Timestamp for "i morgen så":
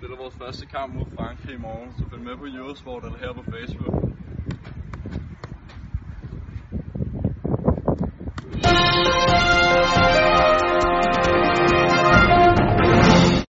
1.54-2.04